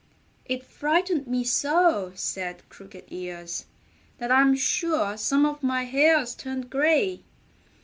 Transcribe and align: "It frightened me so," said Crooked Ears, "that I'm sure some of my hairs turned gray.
"It 0.45 0.63
frightened 0.65 1.27
me 1.27 1.43
so," 1.43 2.11
said 2.15 2.67
Crooked 2.69 3.03
Ears, 3.13 3.67
"that 4.17 4.31
I'm 4.31 4.55
sure 4.55 5.15
some 5.15 5.45
of 5.45 5.61
my 5.61 5.83
hairs 5.85 6.33
turned 6.33 6.71
gray. 6.71 7.21